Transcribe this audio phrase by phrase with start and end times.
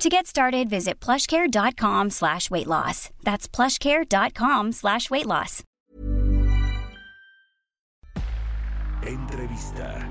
[0.00, 3.10] To get started, visit plushcare.com slash weight loss.
[3.22, 5.62] That's plushcare.com slash weight loss.
[9.02, 10.08] Entrevista.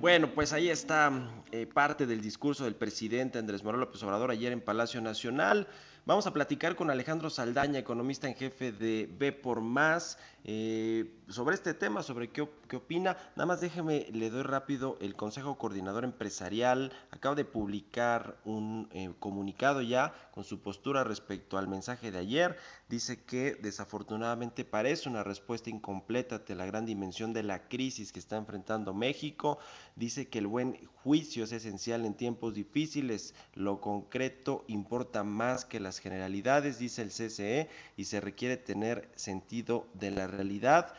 [0.00, 1.12] Bueno, pues ahí está
[1.52, 5.68] eh, parte del discurso del presidente Andrés Manuel López Obrador ayer en Palacio Nacional.
[6.06, 11.56] Vamos a platicar con Alejandro Saldaña, economista en jefe de B por Más, eh, sobre
[11.56, 13.16] este tema, sobre qué, qué, opina.
[13.34, 16.92] Nada más déjeme, le doy rápido el Consejo Coordinador Empresarial.
[17.10, 22.56] Acaba de publicar un eh, comunicado ya con su postura respecto al mensaje de ayer.
[22.88, 28.20] Dice que desafortunadamente parece una respuesta incompleta ante la gran dimensión de la crisis que
[28.20, 29.58] está enfrentando México.
[29.96, 33.34] Dice que el buen juicio es esencial en tiempos difíciles.
[33.54, 39.86] Lo concreto importa más que las generalidades, dice el CCE, y se requiere tener sentido
[39.94, 40.94] de la realidad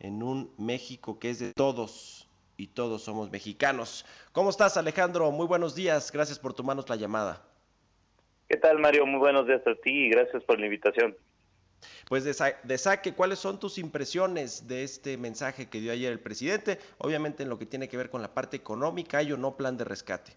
[0.00, 4.04] en un México que es de todos y todos somos mexicanos.
[4.32, 5.30] ¿Cómo estás Alejandro?
[5.30, 7.42] Muy buenos días, gracias por tomarnos la llamada.
[8.48, 9.06] ¿Qué tal Mario?
[9.06, 11.16] Muy buenos días a ti y gracias por la invitación.
[12.08, 16.20] Pues de, de, saque, ¿cuáles son tus impresiones de este mensaje que dio ayer el
[16.20, 16.78] presidente?
[16.98, 19.76] Obviamente en lo que tiene que ver con la parte económica, ¿hay o no plan
[19.76, 20.32] de rescate?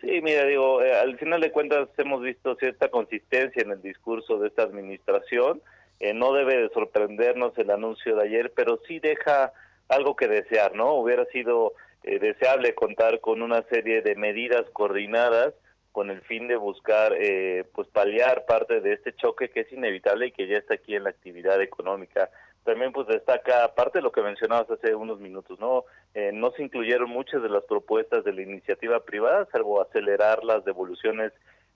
[0.00, 4.38] Sí, mira, digo, eh, al final de cuentas hemos visto cierta consistencia en el discurso
[4.38, 5.62] de esta administración.
[6.00, 9.52] Eh, no debe de sorprendernos el anuncio de ayer, pero sí deja
[9.88, 10.94] algo que desear, ¿no?
[10.94, 11.72] Hubiera sido
[12.02, 15.54] eh, deseable contar con una serie de medidas coordinadas
[15.92, 20.26] con el fin de buscar, eh, pues, paliar parte de este choque que es inevitable
[20.26, 22.28] y que ya está aquí en la actividad económica.
[22.66, 25.84] También, pues, destaca, aparte de lo que mencionabas hace unos minutos, ¿no?
[26.14, 30.64] Eh, no se incluyeron muchas de las propuestas de la iniciativa privada, salvo acelerar las
[30.64, 31.32] devoluciones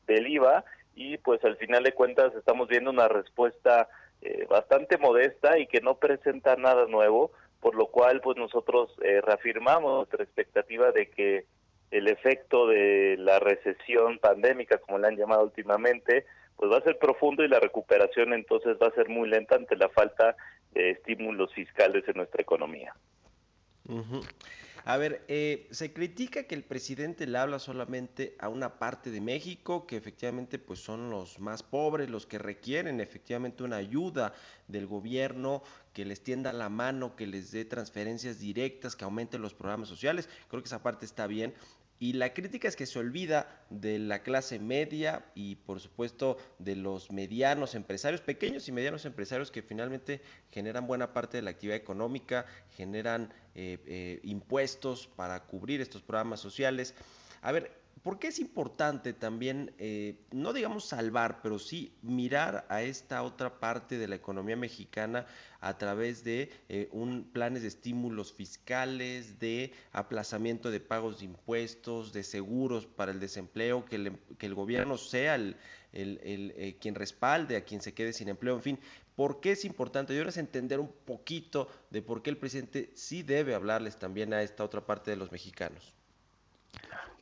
[0.08, 0.64] del IVA
[0.96, 3.88] y, pues, al final de cuentas estamos viendo una respuesta
[4.22, 7.30] eh, bastante modesta y que no presenta nada nuevo,
[7.60, 11.46] por lo cual pues nosotros eh, reafirmamos nuestra expectativa de que
[11.90, 16.26] el efecto de la recesión pandémica, como la han llamado últimamente,
[16.60, 19.76] pues va a ser profundo y la recuperación entonces va a ser muy lenta ante
[19.76, 20.36] la falta
[20.72, 22.94] de estímulos fiscales en nuestra economía.
[24.84, 29.22] A ver, eh, se critica que el presidente le habla solamente a una parte de
[29.22, 34.34] México, que efectivamente pues son los más pobres, los que requieren efectivamente una ayuda
[34.68, 35.62] del gobierno,
[35.94, 40.28] que les tienda la mano, que les dé transferencias directas, que aumente los programas sociales.
[40.48, 41.54] Creo que esa parte está bien,
[42.00, 46.74] y la crítica es que se olvida de la clase media y por supuesto de
[46.74, 51.76] los medianos empresarios, pequeños y medianos empresarios que finalmente generan buena parte de la actividad
[51.76, 56.94] económica, generan eh, eh, impuestos para cubrir estos programas sociales.
[57.42, 57.70] A ver,
[58.02, 63.60] ¿Por qué es importante también, eh, no digamos salvar, pero sí mirar a esta otra
[63.60, 65.26] parte de la economía mexicana
[65.60, 72.14] a través de eh, un planes de estímulos fiscales, de aplazamiento de pagos de impuestos,
[72.14, 75.56] de seguros para el desempleo, que el, que el gobierno sea el
[75.92, 78.78] eh, quien respalde a quien se quede sin empleo, en fin,
[79.20, 80.14] ¿Por qué es importante?
[80.14, 84.32] Yo ahora es entender un poquito de por qué el presidente sí debe hablarles también
[84.32, 85.92] a esta otra parte de los mexicanos.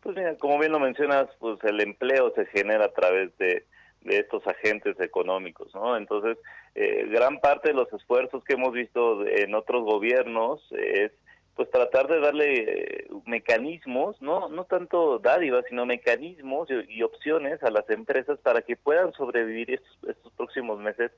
[0.02, 3.64] Pues mira, como bien lo mencionas, pues el empleo se genera a través de,
[4.04, 5.96] estos agentes económicos, ¿no?
[5.96, 6.38] Entonces,
[6.74, 11.12] eh, gran parte de los esfuerzos que hemos visto en otros gobiernos es
[11.56, 17.70] pues tratar de darle eh, mecanismos, no no tanto dádivas, sino mecanismos y, opciones a
[17.70, 21.10] las empresas para que puedan sobrevivir estos próximos meses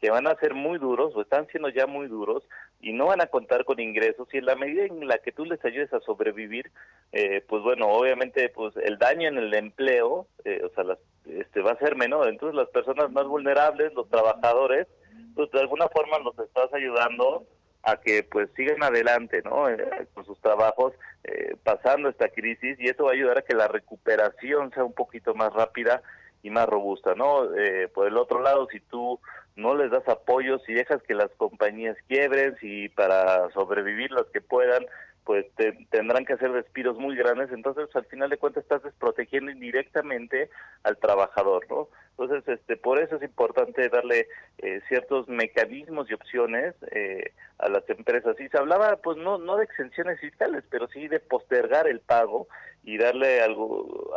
[0.00, 2.42] que van a ser muy duros o están siendo ya muy duros
[2.80, 5.44] y no van a contar con ingresos y en la medida en la que tú
[5.44, 6.70] les ayudes a sobrevivir,
[7.12, 11.60] eh, pues bueno, obviamente pues el daño en el empleo, eh, o sea, las, este
[11.60, 12.28] va a ser menor.
[12.28, 14.86] Entonces las personas más vulnerables, los trabajadores,
[15.34, 17.46] pues de alguna forma los estás ayudando
[17.86, 19.68] a que pues sigan adelante, ¿no?
[19.68, 23.54] Eh, con sus trabajos, eh, pasando esta crisis y eso va a ayudar a que
[23.54, 26.02] la recuperación sea un poquito más rápida
[26.42, 27.54] y más robusta, ¿no?
[27.54, 29.20] Eh, por el otro lado, si tú
[29.56, 34.40] no les das apoyo, si dejas que las compañías quiebren, si para sobrevivir las que
[34.40, 34.84] puedan,
[35.24, 35.44] pues
[35.90, 40.50] tendrán que hacer despidos muy grandes, entonces al final de cuentas estás desprotegiendo indirectamente
[40.84, 41.88] al trabajador, ¿no?
[42.18, 44.26] Entonces, este, por eso es importante darle
[44.58, 48.40] eh, ciertos mecanismos y opciones eh, a las empresas.
[48.40, 52.48] Y se hablaba pues no no de exenciones fiscales pero sí de postergar el pago
[52.84, 54.10] y darle algo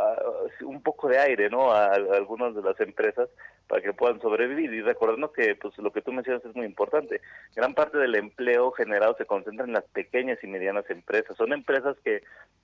[0.61, 3.27] un poco de aire no a, algunas de las empresas
[3.67, 4.73] para que puedan sobrevivir.
[4.73, 7.19] Y recordando que pues lo que tú mencionas es muy importante.
[7.53, 11.35] Gran parte del empleo generado se concentra en las pequeñas y medianas empresas.
[11.35, 12.23] Son empresas que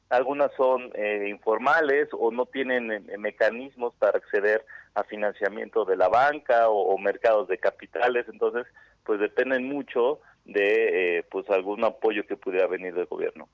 [0.09, 6.07] algunas son eh, informales o no tienen eh, mecanismos para acceder a financiamiento de la
[6.07, 8.65] banca o mercados de capitales entonces
[9.03, 13.47] pues dependen mucho de eh, pues algún apoyo que pudiera venir del gobierno.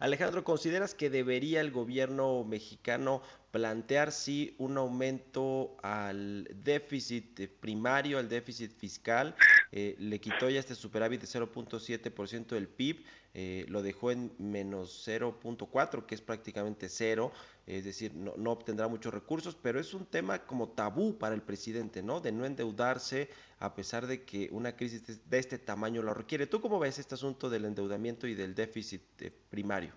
[0.00, 8.28] Alejandro, ¿consideras que debería el gobierno mexicano plantear sí un aumento al déficit primario, al
[8.28, 9.34] déficit fiscal?
[9.72, 15.06] Eh, le quitó ya este superávit de 0.7% del PIB, eh, lo dejó en menos
[15.06, 17.32] 0.4, que es prácticamente cero,
[17.66, 21.42] es decir, no, no, obtendrá muchos recursos, pero es un tema como tabú para el
[21.42, 22.20] presidente, ¿no?
[22.20, 23.30] De no endeudarse
[23.60, 26.46] a pesar de que una crisis de este tamaño lo requiere.
[26.48, 29.92] ¿Tú cómo ves este asunto del endeudamiento y del déficit eh, primario?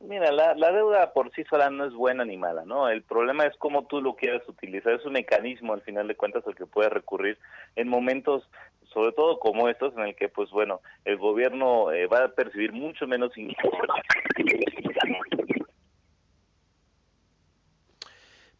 [0.00, 2.88] Mira, la, deuda por sí sola no es buena ni mala, ¿no?
[2.88, 4.92] El problema es cómo tú lo quieres utilizar.
[4.92, 7.38] Es un mecanismo, al final de cuentas, al que puedes recurrir
[7.76, 8.46] en momentos
[8.92, 12.72] sobre todo como estos en el que pues bueno el gobierno eh, va a percibir
[12.72, 13.72] mucho menos ingresos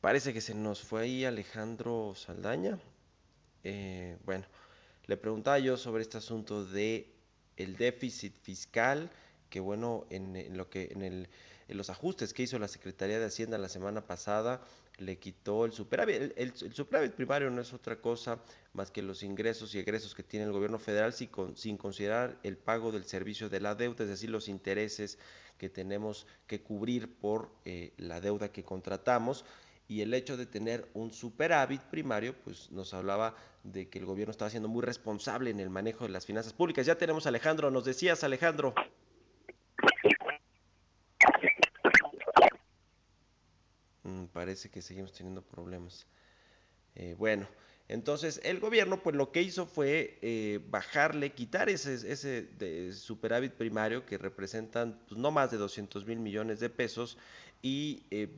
[0.01, 2.79] parece que se nos fue ahí Alejandro Saldaña
[3.65, 4.45] eh, bueno
[5.07, 7.15] le preguntaba yo sobre este asunto de
[7.57, 9.09] el déficit fiscal
[9.49, 11.29] que bueno en, lo que en el
[11.69, 14.61] en los ajustes que hizo la Secretaría de Hacienda la semana pasada
[14.99, 16.33] le quitó el superávit.
[16.37, 18.39] El, superávit primario no es otra cosa
[18.73, 22.57] más que los ingresos y egresos que tiene el gobierno federal sin, sin considerar el
[22.57, 25.19] pago del servicio de la deuda, es decir, los intereses
[25.59, 29.45] que tenemos que cubrir por eh, la deuda que contratamos.
[29.89, 34.33] Y el hecho de tener un superávit primario, pues nos hablaba de que el gobierno
[34.33, 36.87] estaba siendo muy responsable en el manejo de las finanzas públicas.
[36.87, 38.75] Ya tenemos a Alejandro, nos decías Alejandro.
[44.47, 46.07] Parece que seguimos teniendo problemas.
[46.95, 47.49] Eh, bueno,
[47.89, 54.19] entonces el gobierno pues lo que hizo fue eh, bajarle, quitar ese, superávit primario que
[54.19, 57.19] representan pues, no más de 200 mil millones de pesos
[57.61, 58.29] y eh,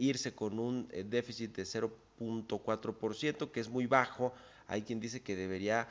[0.00, 4.34] irse con un déficit de 0.4% que es muy bajo.
[4.66, 5.86] Hay quien dice que debería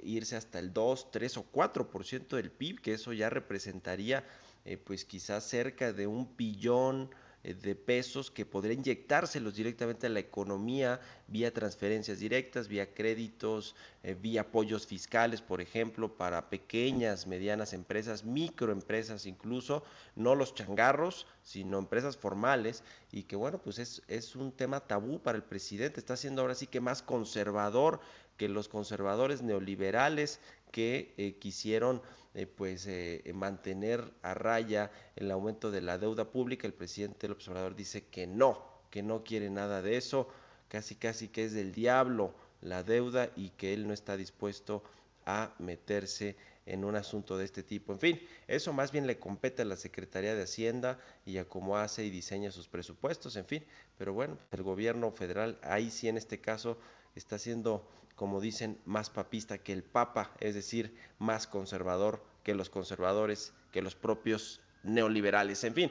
[0.00, 4.24] irse hasta el 2, 3 o 4% del PIB, que eso ya representaría
[4.84, 7.10] pues quizás cerca de un billón
[7.42, 14.14] de pesos que podría inyectárselos directamente a la economía vía transferencias directas, vía créditos, eh,
[14.14, 19.84] vía apoyos fiscales, por ejemplo, para pequeñas, medianas empresas, microempresas incluso,
[20.16, 22.82] no los changarros, sino empresas formales,
[23.12, 26.54] y que bueno, pues es, es un tema tabú para el presidente, está siendo ahora
[26.54, 28.00] sí que más conservador
[28.36, 32.02] que los conservadores neoliberales que eh, quisieron
[32.34, 36.66] eh, pues eh, mantener a raya el aumento de la deuda pública.
[36.66, 40.28] El presidente del observador dice que no, que no quiere nada de eso,
[40.68, 44.82] casi casi que es del diablo la deuda y que él no está dispuesto
[45.26, 46.36] a meterse
[46.66, 47.92] en un asunto de este tipo.
[47.92, 51.78] En fin, eso más bien le compete a la Secretaría de Hacienda y a cómo
[51.78, 53.64] hace y diseña sus presupuestos, en fin.
[53.96, 56.78] Pero bueno, el gobierno federal ahí sí en este caso
[57.14, 57.86] está siendo
[58.18, 63.80] como dicen, más papista que el Papa, es decir, más conservador que los conservadores, que
[63.80, 65.90] los propios neoliberales, en fin.